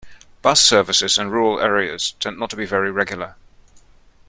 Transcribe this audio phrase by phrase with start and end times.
[0.41, 3.35] Bus services in rural areas tend not to be very regular.